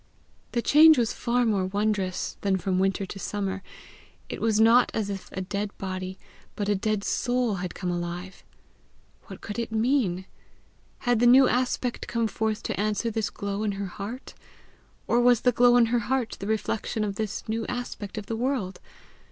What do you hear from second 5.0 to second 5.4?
if